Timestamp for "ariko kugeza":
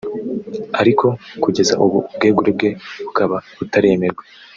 0.81-1.73